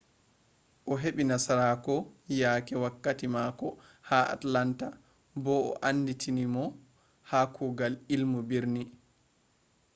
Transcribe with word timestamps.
o'hebi 0.93 1.23
nasarako 1.31 1.95
yake 2.41 2.73
wakkati 2.83 3.27
mako 3.35 3.67
ha 4.07 4.19
atlanta 4.35 4.87
bo 5.43 5.55
be 5.65 5.73
anditiri 5.87 6.45
mo 6.55 6.65
ha 7.29 7.39
kugal 7.55 7.93
ilmu 8.15 8.39
birni 8.49 8.83